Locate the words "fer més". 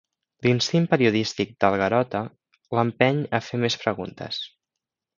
3.51-3.81